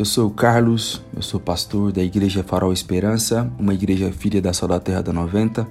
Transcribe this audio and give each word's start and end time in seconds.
eu 0.00 0.04
sou 0.06 0.28
o 0.28 0.30
Carlos, 0.30 1.02
eu 1.14 1.20
sou 1.20 1.38
pastor 1.38 1.92
da 1.92 2.02
Igreja 2.02 2.42
Farol 2.42 2.72
Esperança, 2.72 3.52
uma 3.58 3.74
igreja 3.74 4.10
filha 4.10 4.40
da 4.40 4.50
Sal 4.50 4.66
da 4.66 4.80
Terra 4.80 5.02
da 5.02 5.12
90, 5.12 5.68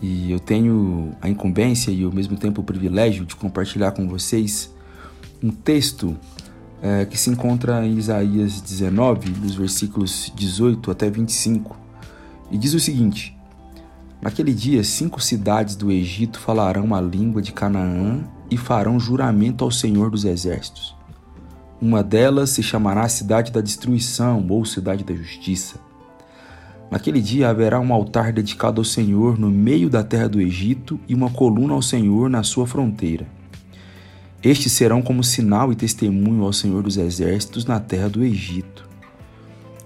e 0.00 0.30
eu 0.30 0.38
tenho 0.38 1.16
a 1.20 1.28
incumbência 1.28 1.90
e 1.90 2.04
ao 2.04 2.12
mesmo 2.12 2.36
tempo 2.36 2.60
o 2.60 2.64
privilégio 2.64 3.26
de 3.26 3.34
compartilhar 3.34 3.90
com 3.90 4.06
vocês 4.06 4.72
um 5.42 5.50
texto 5.50 6.16
é, 6.80 7.06
que 7.06 7.18
se 7.18 7.28
encontra 7.28 7.84
em 7.84 7.98
Isaías 7.98 8.60
19, 8.60 9.30
dos 9.30 9.56
versículos 9.56 10.32
18 10.36 10.92
até 10.92 11.10
25, 11.10 11.76
e 12.52 12.56
diz 12.56 12.72
o 12.72 12.78
seguinte: 12.78 13.36
Naquele 14.22 14.54
dia, 14.54 14.84
cinco 14.84 15.20
cidades 15.20 15.74
do 15.74 15.90
Egito 15.90 16.38
falarão 16.38 16.94
a 16.94 17.00
língua 17.00 17.42
de 17.42 17.50
Canaã 17.50 18.22
e 18.48 18.56
farão 18.56 19.00
juramento 19.00 19.64
ao 19.64 19.72
Senhor 19.72 20.08
dos 20.08 20.24
Exércitos. 20.24 20.94
Uma 21.80 22.02
delas 22.02 22.50
se 22.50 22.62
chamará 22.62 23.08
Cidade 23.08 23.50
da 23.50 23.60
Destruição 23.60 24.46
ou 24.48 24.64
Cidade 24.64 25.02
da 25.02 25.14
Justiça. 25.14 25.76
Naquele 26.90 27.20
dia 27.20 27.48
haverá 27.48 27.80
um 27.80 27.92
altar 27.92 28.32
dedicado 28.32 28.80
ao 28.80 28.84
Senhor 28.84 29.38
no 29.38 29.50
meio 29.50 29.90
da 29.90 30.04
terra 30.04 30.28
do 30.28 30.40
Egito 30.40 30.98
e 31.08 31.14
uma 31.14 31.30
coluna 31.30 31.74
ao 31.74 31.82
Senhor 31.82 32.30
na 32.30 32.42
sua 32.44 32.66
fronteira. 32.66 33.26
Estes 34.42 34.72
serão 34.72 35.02
como 35.02 35.24
sinal 35.24 35.72
e 35.72 35.74
testemunho 35.74 36.44
ao 36.44 36.52
Senhor 36.52 36.82
dos 36.82 36.96
Exércitos 36.96 37.64
na 37.64 37.80
terra 37.80 38.08
do 38.08 38.22
Egito. 38.22 38.88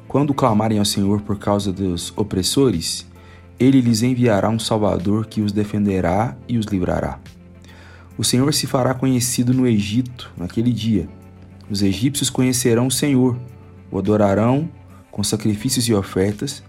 Quando 0.06 0.34
clamarem 0.34 0.78
ao 0.78 0.84
Senhor 0.84 1.22
por 1.22 1.38
causa 1.38 1.72
dos 1.72 2.12
opressores, 2.16 3.06
ele 3.58 3.80
lhes 3.80 4.02
enviará 4.02 4.48
um 4.50 4.58
Salvador 4.58 5.26
que 5.26 5.40
os 5.40 5.52
defenderá 5.52 6.36
e 6.46 6.58
os 6.58 6.66
livrará. 6.66 7.18
O 8.18 8.24
Senhor 8.24 8.52
se 8.52 8.66
fará 8.66 8.92
conhecido 8.94 9.54
no 9.54 9.66
Egito 9.66 10.30
naquele 10.36 10.72
dia 10.72 11.08
os 11.70 11.82
egípcios 11.82 12.30
conhecerão 12.30 12.86
o 12.86 12.90
Senhor, 12.90 13.38
o 13.90 13.98
adorarão 13.98 14.68
com 15.10 15.22
sacrifícios 15.22 15.86
e 15.88 15.94
ofertas, 15.94 16.62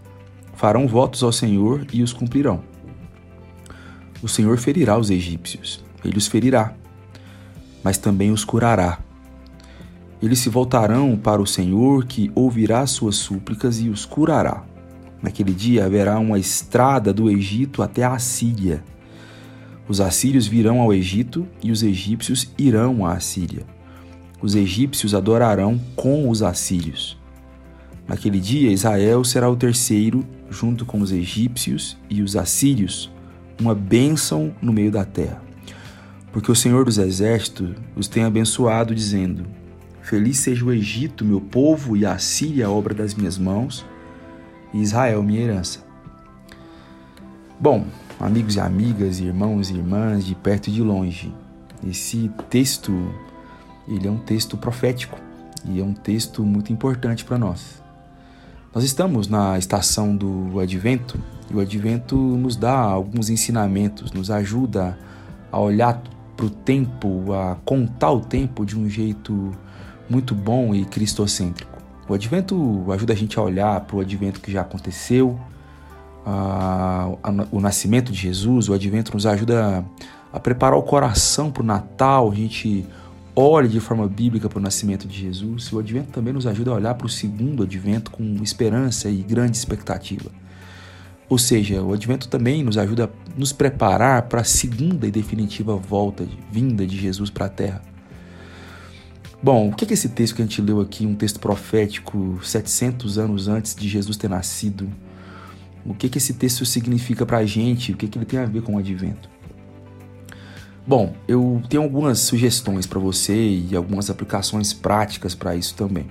farão 0.55 0.87
votos 0.87 1.23
ao 1.23 1.31
Senhor 1.31 1.85
e 1.93 2.03
os 2.03 2.11
cumprirão. 2.11 2.61
O 4.21 4.27
Senhor 4.27 4.57
ferirá 4.57 4.97
os 4.97 5.09
egípcios, 5.09 5.83
ele 6.03 6.17
os 6.17 6.27
ferirá, 6.27 6.73
mas 7.83 7.97
também 7.97 8.31
os 8.31 8.43
curará. 8.43 8.99
Eles 10.21 10.39
se 10.39 10.49
voltarão 10.49 11.15
para 11.15 11.41
o 11.41 11.47
Senhor, 11.47 12.05
que 12.05 12.29
ouvirá 12.35 12.85
suas 12.85 13.15
súplicas 13.15 13.79
e 13.79 13.87
os 13.87 14.03
curará. 14.03 14.65
Naquele 15.21 15.53
dia 15.53 15.85
haverá 15.85 16.19
uma 16.19 16.37
estrada 16.37 17.13
do 17.13 17.29
Egito 17.29 17.81
até 17.81 18.03
a 18.03 18.13
Assíria. 18.13 18.83
Os 19.87 20.01
assírios 20.01 20.45
virão 20.45 20.81
ao 20.81 20.93
Egito 20.93 21.47
e 21.63 21.71
os 21.71 21.83
egípcios 21.83 22.51
irão 22.57 23.05
à 23.05 23.13
Assíria 23.13 23.65
os 24.41 24.55
egípcios 24.55 25.13
adorarão 25.13 25.79
com 25.95 26.29
os 26.29 26.41
assírios. 26.41 27.17
Naquele 28.07 28.39
dia, 28.39 28.71
Israel 28.71 29.23
será 29.23 29.49
o 29.49 29.55
terceiro, 29.55 30.25
junto 30.49 30.85
com 30.85 30.99
os 30.99 31.11
egípcios 31.11 31.97
e 32.09 32.21
os 32.21 32.35
assírios, 32.35 33.11
uma 33.59 33.75
bênção 33.75 34.53
no 34.61 34.73
meio 34.73 34.91
da 34.91 35.05
terra. 35.05 35.41
Porque 36.31 36.51
o 36.51 36.55
Senhor 36.55 36.85
dos 36.85 36.97
Exércitos 36.97 37.75
os 37.95 38.07
tem 38.07 38.23
abençoado, 38.23 38.95
dizendo: 38.95 39.45
Feliz 40.01 40.39
seja 40.39 40.65
o 40.65 40.71
Egito, 40.71 41.25
meu 41.25 41.41
povo, 41.41 41.95
e 41.95 42.05
a 42.05 42.17
Síria, 42.17 42.67
a 42.67 42.71
obra 42.71 42.93
das 42.93 43.13
minhas 43.13 43.37
mãos, 43.37 43.85
e 44.73 44.81
Israel, 44.81 45.21
minha 45.21 45.41
herança. 45.41 45.83
Bom, 47.59 47.85
amigos 48.19 48.55
e 48.55 48.59
amigas, 48.59 49.19
irmãos 49.19 49.69
e 49.69 49.75
irmãs, 49.75 50.25
de 50.25 50.33
perto 50.33 50.67
e 50.67 50.71
de 50.71 50.81
longe, 50.81 51.33
esse 51.87 52.31
texto 52.49 52.91
ele 53.89 54.07
é 54.07 54.11
um 54.11 54.17
texto 54.17 54.57
profético 54.57 55.17
e 55.65 55.79
é 55.79 55.83
um 55.83 55.93
texto 55.93 56.43
muito 56.43 56.71
importante 56.71 57.25
para 57.25 57.37
nós. 57.37 57.81
Nós 58.73 58.83
estamos 58.83 59.27
na 59.27 59.57
estação 59.57 60.15
do 60.15 60.59
Advento 60.59 61.19
e 61.49 61.55
o 61.55 61.59
Advento 61.59 62.15
nos 62.15 62.55
dá 62.55 62.77
alguns 62.77 63.29
ensinamentos, 63.29 64.11
nos 64.11 64.29
ajuda 64.29 64.97
a 65.51 65.59
olhar 65.59 66.01
para 66.37 66.45
o 66.45 66.49
tempo, 66.49 67.33
a 67.33 67.55
contar 67.65 68.11
o 68.11 68.21
tempo 68.21 68.65
de 68.65 68.77
um 68.77 68.87
jeito 68.87 69.51
muito 70.09 70.35
bom 70.35 70.73
e 70.73 70.85
cristocêntrico. 70.85 71.77
O 72.07 72.13
Advento 72.13 72.85
ajuda 72.91 73.13
a 73.13 73.15
gente 73.15 73.37
a 73.37 73.41
olhar 73.41 73.81
para 73.81 73.95
o 73.97 73.99
Advento 73.99 74.39
que 74.39 74.51
já 74.51 74.61
aconteceu, 74.61 75.39
a, 76.25 77.09
a, 77.23 77.31
o 77.51 77.59
nascimento 77.59 78.11
de 78.11 78.19
Jesus. 78.19 78.69
O 78.69 78.73
Advento 78.73 79.13
nos 79.13 79.25
ajuda 79.25 79.83
a, 80.31 80.39
preparar 80.39 80.77
o 80.77 80.83
coração 80.83 81.51
para 81.51 81.63
o 81.63 81.65
Natal, 81.65 82.31
a 82.31 82.35
gente 82.35 82.85
olhe 83.39 83.69
de 83.69 83.79
forma 83.79 84.07
bíblica 84.07 84.49
para 84.49 84.59
o 84.59 84.61
nascimento 84.61 85.07
de 85.07 85.17
Jesus, 85.17 85.71
o 85.71 85.79
advento 85.79 86.11
também 86.11 86.33
nos 86.33 86.45
ajuda 86.45 86.71
a 86.71 86.75
olhar 86.75 86.93
para 86.95 87.07
o 87.07 87.09
segundo 87.09 87.63
advento 87.63 88.11
com 88.11 88.23
esperança 88.43 89.09
e 89.09 89.17
grande 89.17 89.55
expectativa. 89.55 90.29
Ou 91.29 91.37
seja, 91.37 91.81
o 91.81 91.93
advento 91.93 92.27
também 92.27 92.63
nos 92.63 92.77
ajuda 92.77 93.05
a 93.05 93.39
nos 93.39 93.53
preparar 93.53 94.23
para 94.23 94.41
a 94.41 94.43
segunda 94.43 95.07
e 95.07 95.11
definitiva 95.11 95.75
volta, 95.75 96.27
vinda 96.51 96.85
de 96.85 96.97
Jesus 96.97 97.29
para 97.29 97.45
a 97.45 97.49
terra. 97.49 97.81
Bom, 99.41 99.69
o 99.69 99.73
que 99.73 99.85
é 99.85 99.93
esse 99.93 100.09
texto 100.09 100.35
que 100.35 100.41
a 100.41 100.45
gente 100.45 100.61
leu 100.61 100.81
aqui, 100.81 101.05
um 101.05 101.15
texto 101.15 101.39
profético 101.39 102.39
700 102.43 103.17
anos 103.17 103.47
antes 103.47 103.73
de 103.73 103.87
Jesus 103.87 104.17
ter 104.17 104.29
nascido? 104.29 104.89
O 105.85 105.93
que, 105.93 106.09
que 106.09 106.17
esse 106.17 106.33
texto 106.33 106.65
significa 106.65 107.25
para 107.25 107.37
a 107.37 107.45
gente? 107.45 107.93
O 107.93 107.95
que, 107.95 108.07
que 108.07 108.17
ele 108.17 108.25
tem 108.25 108.39
a 108.39 108.45
ver 108.45 108.63
com 108.63 108.75
o 108.75 108.77
advento? 108.77 109.29
Bom, 110.89 111.13
eu 111.27 111.61
tenho 111.69 111.83
algumas 111.83 112.17
sugestões 112.17 112.87
para 112.87 112.97
você 112.97 113.35
e 113.35 113.75
algumas 113.75 114.09
aplicações 114.09 114.73
práticas 114.73 115.35
para 115.35 115.55
isso 115.55 115.75
também. 115.75 116.07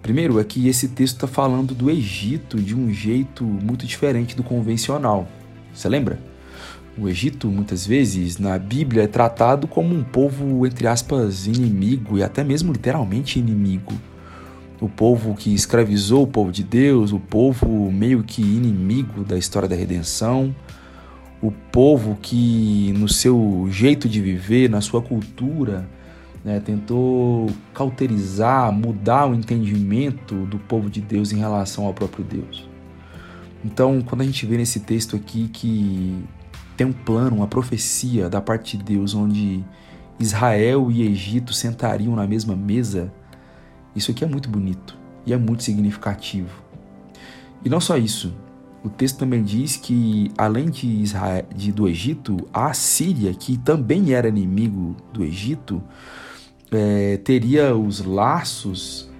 Primeiro 0.00 0.40
é 0.40 0.44
que 0.44 0.68
esse 0.68 0.88
texto 0.88 1.16
está 1.16 1.26
falando 1.26 1.74
do 1.74 1.90
Egito 1.90 2.56
de 2.62 2.74
um 2.74 2.90
jeito 2.90 3.44
muito 3.44 3.84
diferente 3.84 4.34
do 4.34 4.42
convencional. 4.42 5.28
Você 5.74 5.86
lembra? 5.86 6.18
O 6.96 7.10
Egito, 7.10 7.46
muitas 7.48 7.86
vezes, 7.86 8.38
na 8.38 8.58
Bíblia, 8.58 9.02
é 9.02 9.06
tratado 9.06 9.68
como 9.68 9.94
um 9.94 10.02
povo, 10.02 10.66
entre 10.66 10.86
aspas, 10.86 11.46
inimigo 11.46 12.16
e 12.16 12.22
até 12.22 12.42
mesmo 12.42 12.72
literalmente 12.72 13.38
inimigo. 13.38 13.92
O 14.80 14.88
povo 14.88 15.34
que 15.34 15.52
escravizou 15.52 16.22
o 16.22 16.26
povo 16.26 16.50
de 16.50 16.64
Deus, 16.64 17.12
o 17.12 17.20
povo 17.20 17.92
meio 17.92 18.22
que 18.22 18.40
inimigo 18.40 19.24
da 19.24 19.36
história 19.36 19.68
da 19.68 19.76
redenção, 19.76 20.56
o 21.44 21.52
povo 21.70 22.16
que, 22.22 22.94
no 22.96 23.06
seu 23.06 23.66
jeito 23.68 24.08
de 24.08 24.18
viver, 24.18 24.70
na 24.70 24.80
sua 24.80 25.02
cultura, 25.02 25.86
né, 26.42 26.58
tentou 26.58 27.50
cauterizar, 27.74 28.72
mudar 28.72 29.26
o 29.26 29.34
entendimento 29.34 30.34
do 30.46 30.58
povo 30.58 30.88
de 30.88 31.02
Deus 31.02 31.32
em 31.32 31.36
relação 31.36 31.84
ao 31.84 31.92
próprio 31.92 32.24
Deus. 32.24 32.66
Então, 33.62 34.00
quando 34.00 34.22
a 34.22 34.24
gente 34.24 34.46
vê 34.46 34.56
nesse 34.56 34.80
texto 34.80 35.16
aqui 35.16 35.48
que 35.48 36.18
tem 36.78 36.86
um 36.86 36.94
plano, 36.94 37.36
uma 37.36 37.46
profecia 37.46 38.30
da 38.30 38.40
parte 38.40 38.78
de 38.78 38.84
Deus, 38.84 39.14
onde 39.14 39.62
Israel 40.18 40.90
e 40.90 41.02
Egito 41.02 41.52
sentariam 41.52 42.16
na 42.16 42.26
mesma 42.26 42.56
mesa, 42.56 43.12
isso 43.94 44.10
aqui 44.10 44.24
é 44.24 44.26
muito 44.26 44.48
bonito 44.48 44.96
e 45.26 45.34
é 45.34 45.36
muito 45.36 45.62
significativo. 45.62 46.62
E 47.62 47.68
não 47.68 47.80
só 47.80 47.98
isso, 47.98 48.34
o 48.84 48.90
texto 48.90 49.16
também 49.16 49.42
diz 49.42 49.78
que, 49.78 50.30
além 50.36 50.68
de 50.68 50.86
Israel, 50.86 51.46
de, 51.56 51.72
do 51.72 51.88
Egito, 51.88 52.36
a 52.52 52.74
Síria, 52.74 53.32
que 53.32 53.56
também 53.56 54.12
era 54.12 54.28
inimigo 54.28 54.94
do 55.10 55.24
Egito, 55.24 55.82
é, 56.70 57.16
teria 57.16 57.74
os 57.74 58.04
laços, 58.04 59.10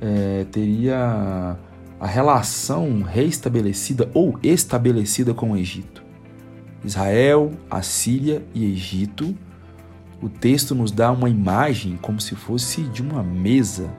é, 0.00 0.44
teria 0.52 1.58
a 1.98 2.06
relação 2.06 3.02
reestabelecida 3.02 4.08
ou 4.14 4.38
estabelecida 4.40 5.34
com 5.34 5.50
o 5.50 5.56
Egito. 5.56 6.04
Israel, 6.84 7.50
a 7.68 7.82
Síria 7.82 8.46
e 8.54 8.64
Egito, 8.66 9.36
o 10.22 10.28
texto 10.28 10.76
nos 10.76 10.92
dá 10.92 11.10
uma 11.10 11.28
imagem 11.28 11.98
como 12.00 12.20
se 12.20 12.36
fosse 12.36 12.82
de 12.82 13.02
uma 13.02 13.24
mesa 13.24 13.90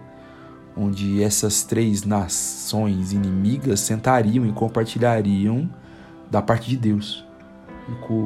onde 0.76 1.22
essas 1.22 1.64
três 1.64 2.04
nações 2.04 3.12
inimigas 3.12 3.80
sentariam 3.80 4.46
e 4.46 4.52
compartilhariam 4.52 5.70
da 6.30 6.42
parte 6.42 6.70
de 6.70 6.78
Deus, 6.78 7.26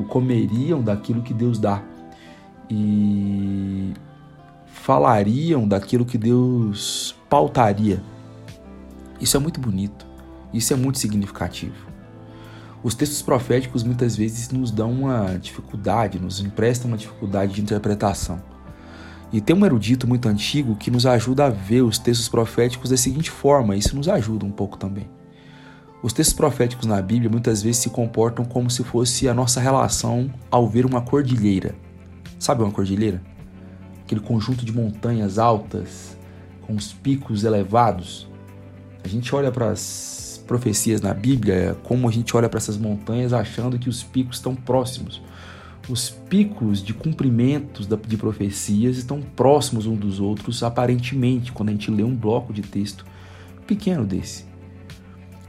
comeriam 0.09 0.81
daquilo 0.81 1.21
que 1.21 1.33
Deus 1.33 1.57
dá 1.57 1.81
e 2.69 3.93
falariam 4.65 5.67
daquilo 5.67 6.05
que 6.05 6.17
Deus 6.17 7.15
pautaria. 7.29 8.03
Isso 9.21 9.37
é 9.37 9.39
muito 9.39 9.59
bonito, 9.59 10.05
isso 10.53 10.73
é 10.73 10.75
muito 10.75 10.99
significativo. 10.99 11.93
Os 12.83 12.93
textos 12.93 13.21
proféticos 13.21 13.81
muitas 13.81 14.17
vezes 14.17 14.49
nos 14.49 14.69
dão 14.69 14.91
uma 14.91 15.37
dificuldade, 15.37 16.19
nos 16.19 16.41
emprestam 16.41 16.89
uma 16.91 16.97
dificuldade 16.97 17.53
de 17.53 17.61
interpretação. 17.61 18.41
E 19.33 19.41
tem 19.41 19.55
um 19.55 19.65
erudito 19.65 20.07
muito 20.07 20.29
antigo 20.29 20.75
que 20.75 20.91
nos 20.91 21.07
ajuda 21.07 21.45
a 21.45 21.49
ver 21.49 21.81
os 21.81 21.97
textos 21.97 22.29
proféticos 22.29 22.91
da 22.91 22.97
seguinte 22.97 23.31
forma, 23.31 23.75
isso 23.75 23.95
nos 23.95 24.07
ajuda 24.07 24.45
um 24.45 24.51
pouco 24.51 24.77
também. 24.77 25.09
Os 26.03 26.13
textos 26.13 26.35
proféticos 26.35 26.85
na 26.85 27.01
Bíblia 27.01 27.31
muitas 27.31 27.63
vezes 27.63 27.81
se 27.81 27.89
comportam 27.89 28.45
como 28.45 28.69
se 28.69 28.83
fosse 28.83 29.27
a 29.27 29.33
nossa 29.33 29.59
relação 29.59 30.31
ao 30.51 30.67
ver 30.67 30.85
uma 30.85 31.01
cordilheira. 31.01 31.73
Sabe 32.37 32.61
uma 32.61 32.71
cordilheira? 32.71 33.23
Aquele 34.03 34.21
conjunto 34.21 34.63
de 34.63 34.71
montanhas 34.71 35.39
altas, 35.39 36.15
com 36.61 36.75
os 36.75 36.93
picos 36.93 37.43
elevados. 37.43 38.29
A 39.03 39.07
gente 39.07 39.33
olha 39.33 39.51
para 39.51 39.71
as 39.71 40.43
profecias 40.45 41.01
na 41.01 41.13
Bíblia, 41.13 41.75
como 41.83 42.07
a 42.07 42.11
gente 42.11 42.37
olha 42.37 42.47
para 42.47 42.59
essas 42.59 42.77
montanhas 42.77 43.33
achando 43.33 43.79
que 43.79 43.89
os 43.89 44.03
picos 44.03 44.37
estão 44.37 44.53
próximos. 44.53 45.23
Os 45.89 46.09
picos 46.09 46.81
de 46.81 46.93
cumprimentos 46.93 47.87
de 47.87 48.17
profecias 48.17 48.97
estão 48.97 49.21
próximos 49.21 49.85
uns 49.85 49.99
dos 49.99 50.19
outros, 50.19 50.63
aparentemente, 50.63 51.51
quando 51.51 51.69
a 51.69 51.71
gente 51.73 51.91
lê 51.91 52.03
um 52.03 52.15
bloco 52.15 52.53
de 52.53 52.61
texto 52.61 53.05
pequeno 53.67 54.05
desse. 54.05 54.45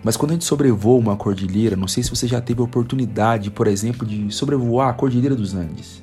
Mas 0.03 0.19
quando 0.19 0.33
a 0.33 0.35
gente 0.35 0.45
sobrevoa 0.45 0.99
uma 0.99 1.17
cordilheira, 1.17 1.77
não 1.77 1.89
sei 1.89 2.03
se 2.03 2.11
você 2.11 2.27
já 2.27 2.41
teve 2.41 2.61
a 2.61 2.65
oportunidade, 2.65 3.51
por 3.51 3.67
exemplo, 3.67 4.07
de 4.07 4.31
sobrevoar 4.31 4.91
a 4.91 4.93
Cordilheira 4.93 5.35
dos 5.35 5.55
Andes. 5.55 6.03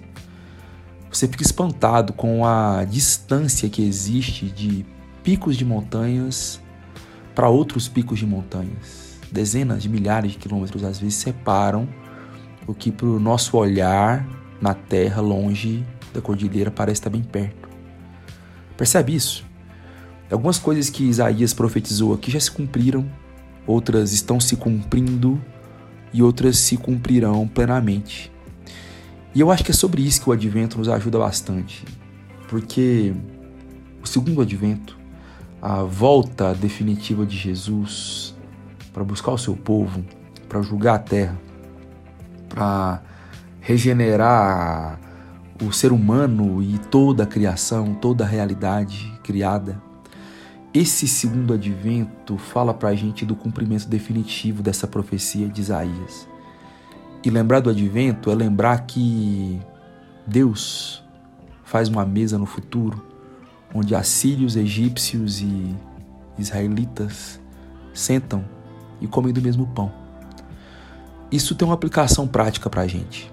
Você 1.12 1.28
fica 1.28 1.44
espantado 1.44 2.12
com 2.13 2.44
a 2.44 2.83
distância 2.83 3.69
que 3.69 3.86
existe 3.86 4.48
de 4.48 4.86
picos 5.22 5.56
de 5.56 5.63
montanhas 5.63 6.60
para 7.36 7.48
outros 7.48 7.88
picos 7.88 8.18
de 8.18 8.25
montanhas. 8.25 9.19
Dezenas 9.31 9.83
de 9.83 9.89
milhares 9.89 10.31
de 10.31 10.38
quilômetros 10.38 10.83
às 10.83 10.98
vezes 10.98 11.16
separam 11.16 11.88
o 12.68 12.74
que 12.74 12.92
para 12.92 13.08
o 13.08 13.19
nosso 13.19 13.58
olhar 13.58 14.28
na 14.62 14.74
Terra, 14.74 15.22
longe 15.22 15.86
da 16.13 16.22
cordilheira, 16.22 16.72
parece 16.72 17.00
estar 17.00 17.10
bem 17.10 17.24
perto. 17.24 17.69
Percebe 18.78 19.16
isso? 19.16 19.46
Algumas 20.31 20.58
coisas 20.58 20.90
que 20.90 21.04
Isaías 21.04 21.54
profetizou 21.54 22.13
aqui 22.13 22.31
já 22.31 22.40
se 22.40 22.52
cumpriram 22.52 23.06
outras 23.66 24.12
estão 24.12 24.40
se 24.40 24.56
cumprindo 24.56 25.42
e 26.13 26.22
outras 26.22 26.58
se 26.58 26.78
cumprirão 26.78 27.48
plenamente. 27.48 28.31
E 29.34 29.40
eu 29.40 29.52
acho 29.52 29.64
que 29.64 29.72
é 29.72 29.74
sobre 29.74 30.02
isso 30.02 30.22
que 30.22 30.30
o 30.30 30.34
advento 30.34 30.78
nos 30.78 30.90
ajuda 30.90 31.19
bastante, 31.19 31.86
porque 32.50 33.14
o 34.04 34.07
segundo 34.07 34.42
advento, 34.42 34.98
a 35.62 35.84
volta 35.84 36.54
definitiva 36.54 37.25
de 37.25 37.38
Jesus 37.38 38.36
para 38.92 39.04
buscar 39.04 39.31
o 39.31 39.38
seu 39.38 39.56
povo, 39.56 40.04
para 40.50 40.62
julgar 40.62 40.96
a 40.96 41.00
terra, 41.00 41.40
para 42.53 43.01
regenerar 43.59 45.00
o 45.63 45.71
ser 45.71 45.92
humano 45.92 46.62
e 46.62 46.77
toda 46.77 47.24
a 47.24 47.27
criação, 47.27 47.94
toda 47.94 48.24
a 48.24 48.27
realidade 48.27 49.12
criada 49.24 49.81
esse 50.74 51.06
segundo 51.06 51.53
advento 51.53 52.38
fala 52.38 52.74
para 52.74 52.89
a 52.89 52.95
gente 52.95 53.25
do 53.25 53.36
cumprimento 53.36 53.89
definitivo 53.89 54.63
dessa 54.63 54.88
profecia 54.88 55.50
de 55.50 55.59
Isaías. 55.59 56.25
E 57.25 57.30
lembrar 57.30 57.59
do 57.59 57.69
advento 57.69 58.31
é 58.31 58.36
lembrar 58.36 58.86
que 58.86 59.59
Deus 60.25 61.04
faz 61.65 61.89
uma 61.89 62.06
mesa 62.06 62.38
no 62.38 62.45
futuro 62.45 63.06
onde 63.74 63.94
assírios, 63.94 64.56
egípcios 64.56 65.42
e 65.42 65.75
israelitas 66.38 67.39
sentam 67.94 68.45
e 69.01 69.07
comem 69.07 69.33
do 69.33 69.42
mesmo 69.42 69.68
pão. 69.68 70.00
Isso 71.31 71.56
tem 71.56 71.68
uma 71.68 71.74
aplicação 71.74 72.28
prática 72.28 72.69
para 72.69 72.81
a 72.81 72.88
gente. 72.88 73.31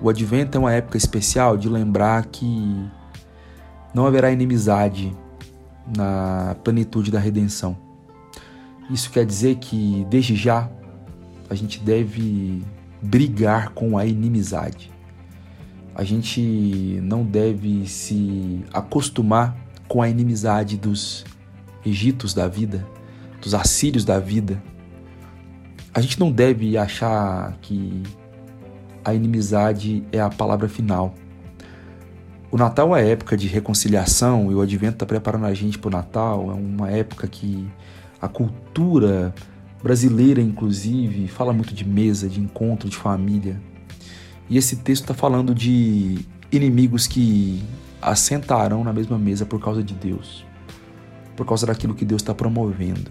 O 0.00 0.10
advento 0.10 0.58
é 0.58 0.60
uma 0.60 0.72
época 0.72 0.98
especial 0.98 1.56
de 1.56 1.68
lembrar 1.68 2.26
que 2.26 2.86
não 3.94 4.06
haverá 4.06 4.30
inimizade 4.30 5.16
na 5.96 6.54
plenitude 6.62 7.10
da 7.10 7.18
redenção. 7.18 7.76
Isso 8.90 9.10
quer 9.10 9.24
dizer 9.24 9.56
que, 9.56 10.06
desde 10.10 10.36
já, 10.36 10.70
a 11.48 11.54
gente 11.54 11.80
deve 11.80 12.62
brigar 13.00 13.70
com 13.70 13.96
a 13.96 14.04
inimizade. 14.04 14.92
A 15.94 16.04
gente 16.04 17.00
não 17.02 17.24
deve 17.24 17.88
se 17.88 18.62
acostumar 18.72 19.56
com 19.88 20.02
a 20.02 20.08
inimizade 20.08 20.76
dos 20.76 21.24
egitos 21.84 22.34
da 22.34 22.46
vida, 22.46 22.86
dos 23.40 23.54
assírios 23.54 24.04
da 24.04 24.18
vida. 24.18 24.62
A 25.96 26.00
gente 26.02 26.20
não 26.20 26.30
deve 26.30 26.76
achar 26.76 27.56
que 27.62 28.02
a 29.02 29.14
inimizade 29.14 30.04
é 30.12 30.20
a 30.20 30.28
palavra 30.28 30.68
final. 30.68 31.14
O 32.50 32.58
Natal 32.58 32.94
é 32.94 33.12
época 33.12 33.34
de 33.34 33.48
reconciliação 33.48 34.52
e 34.52 34.54
o 34.54 34.60
Advento 34.60 34.96
está 34.96 35.06
preparando 35.06 35.46
a 35.46 35.54
gente 35.54 35.78
para 35.78 35.88
o 35.88 35.90
Natal. 35.90 36.50
É 36.50 36.52
uma 36.52 36.90
época 36.90 37.26
que 37.26 37.66
a 38.20 38.28
cultura 38.28 39.34
brasileira, 39.82 40.38
inclusive, 40.38 41.28
fala 41.28 41.54
muito 41.54 41.72
de 41.72 41.88
mesa, 41.88 42.28
de 42.28 42.42
encontro, 42.42 42.90
de 42.90 42.96
família. 42.98 43.58
E 44.50 44.58
esse 44.58 44.76
texto 44.76 45.04
está 45.04 45.14
falando 45.14 45.54
de 45.54 46.18
inimigos 46.52 47.06
que 47.06 47.64
assentarão 48.02 48.84
na 48.84 48.92
mesma 48.92 49.16
mesa 49.16 49.46
por 49.46 49.58
causa 49.58 49.82
de 49.82 49.94
Deus, 49.94 50.44
por 51.34 51.46
causa 51.46 51.66
daquilo 51.66 51.94
que 51.94 52.04
Deus 52.04 52.20
está 52.20 52.34
promovendo. 52.34 53.10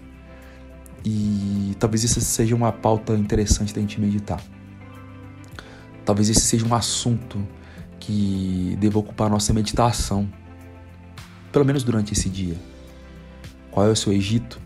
E 1.08 1.76
talvez 1.78 2.02
isso 2.02 2.20
seja 2.20 2.56
uma 2.56 2.72
pauta 2.72 3.14
interessante 3.14 3.72
da 3.72 3.80
gente 3.80 4.00
meditar. 4.00 4.42
Talvez 6.04 6.28
esse 6.28 6.40
seja 6.40 6.66
um 6.66 6.74
assunto 6.74 7.46
que 8.00 8.76
deva 8.80 8.98
ocupar 8.98 9.30
nossa 9.30 9.52
meditação, 9.52 10.28
pelo 11.52 11.64
menos 11.64 11.84
durante 11.84 12.12
esse 12.12 12.28
dia. 12.28 12.56
Qual 13.70 13.86
é 13.86 13.90
o 13.90 13.94
seu 13.94 14.12
Egito? 14.12 14.60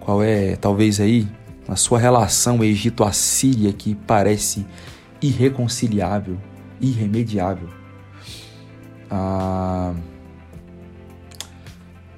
Qual 0.00 0.20
é, 0.20 0.56
talvez 0.56 0.98
aí, 0.98 1.28
a 1.68 1.76
sua 1.76 2.00
relação 2.00 2.64
Egito-Assíria 2.64 3.72
que 3.72 3.94
parece 3.94 4.66
irreconciliável, 5.22 6.36
irremediável? 6.80 7.68
Ah, 9.08 9.94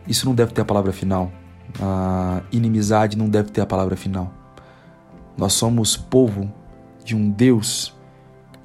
isso 0.08 0.24
não 0.24 0.34
deve 0.34 0.52
ter 0.52 0.62
a 0.62 0.64
palavra 0.64 0.90
final. 0.90 1.30
A 1.80 2.42
inimizade 2.52 3.16
não 3.16 3.28
deve 3.28 3.50
ter 3.50 3.60
a 3.60 3.66
palavra 3.66 3.96
final. 3.96 4.32
Nós 5.36 5.52
somos 5.54 5.96
povo 5.96 6.52
de 7.04 7.16
um 7.16 7.30
Deus 7.30 7.94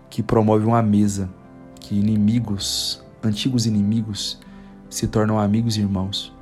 que 0.10 0.22
promove 0.22 0.66
uma 0.66 0.82
mesa 0.82 1.30
que 1.80 1.98
inimigos, 1.98 3.02
antigos 3.24 3.66
inimigos, 3.66 4.40
se 4.90 5.08
tornam 5.08 5.40
amigos 5.40 5.78
e 5.78 5.82
irmãos. 5.82 6.34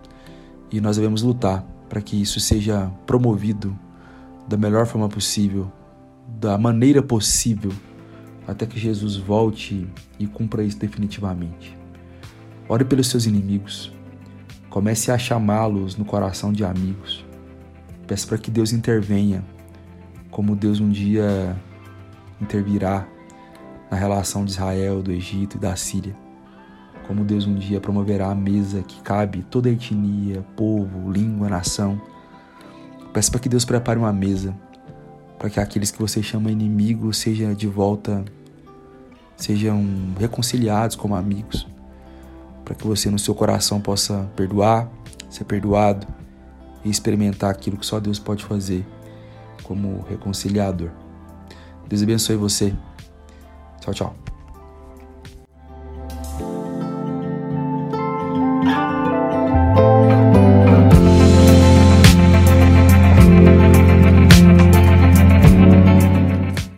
E 0.71 0.81
nós 0.81 0.95
devemos 0.97 1.21
lutar 1.21 1.63
para 1.87 2.01
que 2.01 2.19
isso 2.19 2.39
seja 2.39 2.91
promovido 3.05 3.77
da 4.47 4.57
melhor 4.57 4.85
forma 4.85 5.07
possível, 5.07 5.71
da 6.27 6.57
maneira 6.57 7.01
possível, 7.01 7.71
até 8.47 8.65
que 8.65 8.79
Jesus 8.79 9.15
volte 9.17 9.87
e 10.19 10.27
cumpra 10.27 10.63
isso 10.63 10.77
definitivamente. 10.77 11.77
Ore 12.67 12.83
pelos 12.83 13.07
seus 13.07 13.25
inimigos. 13.25 13.91
Comece 14.75 15.09
a 15.09 15.17
chamá-los 15.17 15.95
no 15.95 16.03
coração 16.03 16.51
de 16.51 16.65
amigos. 16.65 17.25
Peça 18.05 18.27
para 18.27 18.37
que 18.37 18.51
Deus 18.51 18.73
intervenha, 18.73 19.41
como 20.29 20.53
Deus 20.53 20.81
um 20.81 20.89
dia 20.89 21.55
intervirá 22.41 23.07
na 23.89 23.95
relação 23.95 24.43
de 24.43 24.51
Israel, 24.51 25.01
do 25.01 25.13
Egito 25.13 25.55
e 25.55 25.59
da 25.61 25.77
Síria. 25.77 26.13
Como 27.07 27.23
Deus 27.23 27.47
um 27.47 27.55
dia 27.55 27.79
promoverá 27.79 28.29
a 28.29 28.35
mesa 28.35 28.81
que 28.81 29.01
cabe 29.01 29.43
toda 29.43 29.69
etnia, 29.69 30.45
povo, 30.57 31.09
língua, 31.09 31.47
nação. 31.47 32.01
Peço 33.13 33.31
para 33.31 33.39
que 33.39 33.47
Deus 33.47 33.63
prepare 33.63 33.97
uma 33.97 34.11
mesa 34.11 34.53
para 35.39 35.49
que 35.49 35.61
aqueles 35.61 35.89
que 35.89 36.01
você 36.01 36.21
chama 36.21 36.51
inimigos 36.51 37.19
sejam 37.19 37.53
de 37.53 37.65
volta, 37.65 38.25
sejam 39.37 39.85
reconciliados 40.19 40.97
como 40.97 41.15
amigos, 41.15 41.65
para 42.65 42.75
que 42.75 42.85
você 42.85 43.09
no 43.09 43.19
seu 43.19 43.35
coração 43.35 43.79
possa 43.79 44.29
perdoar, 44.35 44.89
ser 45.29 45.45
perdoado 45.45 46.05
e 46.83 46.89
experimentar 46.89 47.51
aquilo 47.51 47.77
que 47.77 47.85
só 47.85 47.99
Deus 47.99 48.19
pode 48.19 48.43
fazer 48.43 48.85
como 49.63 50.03
reconciliador. 50.09 50.89
Deus 51.87 52.01
abençoe 52.01 52.35
você. 52.35 52.75
Tchau, 53.79 53.93
tchau. 53.93 54.24